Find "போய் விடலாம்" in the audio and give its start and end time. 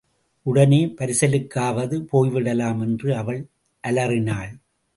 2.01-2.81